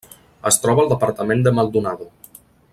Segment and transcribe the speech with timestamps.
[0.51, 2.09] Es troba al departament de Maldonado.